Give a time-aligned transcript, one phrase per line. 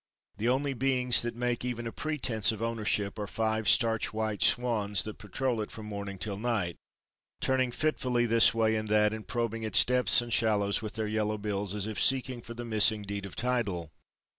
[0.37, 5.03] The only beings that make even a pretense of ownership are five starch white swans
[5.03, 6.77] that patrol it from morning till night,
[7.39, 11.37] turning fitfully this way and that and probing its depths and shallows with their yellow
[11.37, 13.91] bills as if seeking for the missing Deed of title.